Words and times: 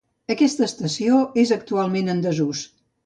Aquesta 0.35 0.63
estació 0.67 1.19
és 1.43 1.53
actualment 1.59 2.11
en 2.15 2.25
desús. 2.29 2.65